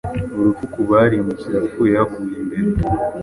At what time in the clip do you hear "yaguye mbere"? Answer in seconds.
1.97-2.71